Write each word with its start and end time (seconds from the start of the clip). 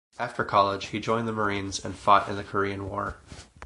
After 0.17 0.43
college 0.43 0.87
he 0.87 0.99
joined 0.99 1.27
the 1.27 1.31
Marines 1.31 1.85
and 1.85 1.93
fought 1.95 2.27
in 2.27 2.35
the 2.35 2.43
Korean 2.43 2.89
War. 2.89 3.17